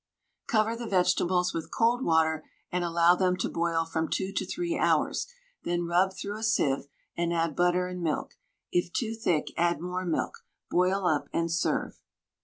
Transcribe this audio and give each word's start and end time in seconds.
Cover 0.47 0.75
the 0.75 0.87
vegetables 0.87 1.53
with 1.53 1.69
cold 1.69 2.03
water 2.03 2.43
and 2.71 2.83
allow 2.83 3.13
them 3.13 3.37
to 3.37 3.47
boil 3.47 3.85
from 3.85 4.09
2 4.09 4.31
to 4.33 4.45
3 4.47 4.75
hours, 4.79 5.27
then 5.63 5.85
rub 5.85 6.11
through 6.11 6.37
a 6.39 6.43
sieve 6.43 6.87
and 7.15 7.31
add 7.31 7.55
butter 7.55 7.85
and 7.85 8.01
milk. 8.01 8.33
It 8.71 8.95
too 8.95 9.13
thick, 9.13 9.51
add 9.57 9.79
more 9.79 10.07
milk. 10.07 10.39
Boil 10.71 11.05
up 11.05 11.27
and 11.33 11.51
serve. 11.51 12.01